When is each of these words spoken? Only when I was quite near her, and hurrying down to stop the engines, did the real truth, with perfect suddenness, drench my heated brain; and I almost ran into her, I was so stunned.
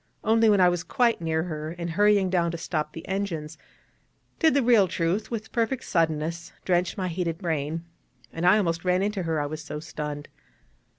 Only 0.23 0.49
when 0.49 0.59
I 0.59 0.67
was 0.67 0.83
quite 0.83 1.21
near 1.21 1.43
her, 1.43 1.75
and 1.77 1.91
hurrying 1.91 2.31
down 2.31 2.49
to 2.49 2.57
stop 2.57 2.91
the 2.91 3.07
engines, 3.07 3.59
did 4.39 4.55
the 4.55 4.63
real 4.63 4.87
truth, 4.87 5.29
with 5.29 5.51
perfect 5.51 5.83
suddenness, 5.83 6.51
drench 6.65 6.97
my 6.97 7.07
heated 7.07 7.37
brain; 7.37 7.83
and 8.33 8.43
I 8.43 8.57
almost 8.57 8.83
ran 8.83 9.03
into 9.03 9.21
her, 9.21 9.39
I 9.39 9.45
was 9.45 9.63
so 9.63 9.79
stunned. 9.79 10.27